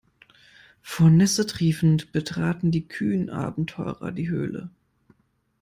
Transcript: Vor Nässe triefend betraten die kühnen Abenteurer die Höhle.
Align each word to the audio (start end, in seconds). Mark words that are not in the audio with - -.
Vor 0.81 1.11
Nässe 1.11 1.45
triefend 1.45 2.11
betraten 2.11 2.71
die 2.71 2.87
kühnen 2.87 3.29
Abenteurer 3.29 4.11
die 4.11 4.29
Höhle. 4.29 4.71